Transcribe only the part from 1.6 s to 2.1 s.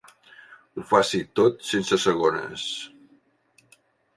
sense